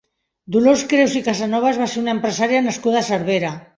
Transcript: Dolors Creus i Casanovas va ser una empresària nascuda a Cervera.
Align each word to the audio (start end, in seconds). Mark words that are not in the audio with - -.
Dolors 0.53 0.83
Creus 0.93 1.13
i 1.19 1.21
Casanovas 1.29 1.81
va 1.83 1.89
ser 1.93 2.03
una 2.07 2.17
empresària 2.17 2.63
nascuda 2.69 2.99
a 3.03 3.07
Cervera. 3.11 3.53